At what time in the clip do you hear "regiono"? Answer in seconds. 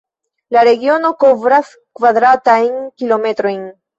0.67-1.11